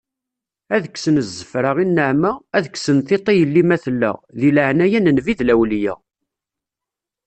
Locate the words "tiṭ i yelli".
3.07-3.63